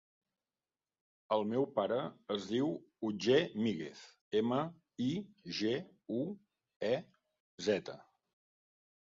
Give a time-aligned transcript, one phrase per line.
[1.35, 1.99] El meu pare
[2.35, 2.71] es diu
[3.09, 4.01] Otger Miguez:
[4.41, 4.59] ema,
[5.09, 5.11] i,
[5.61, 5.77] ge,
[6.23, 6.27] u,
[6.91, 6.93] e,
[7.69, 8.01] zeta.